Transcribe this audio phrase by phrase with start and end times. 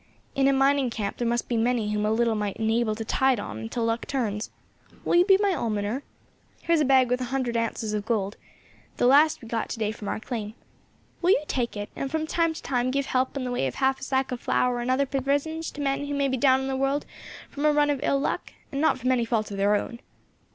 [0.33, 3.39] In a mining camp there must be many whom a little might enable to tide
[3.39, 4.49] on until luck turns.
[5.05, 6.01] Will you be my almoner?
[6.63, 8.35] Here is a bag with a hundred ounces of gold,
[8.97, 10.55] the last we got to day from our claim.
[11.21, 13.75] Will you take it, and from time to time give help in the way of
[13.75, 16.67] half a sack of flour and other provisions to men who may be down in
[16.67, 17.05] the world
[17.51, 19.99] from a run of ill luck, and not from any fault of their own."